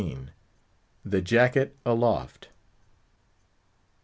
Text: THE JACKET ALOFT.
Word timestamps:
THE 1.05 1.21
JACKET 1.21 1.75
ALOFT. 1.85 2.47